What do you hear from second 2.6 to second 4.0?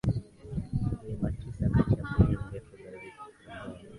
zaidi Tanzania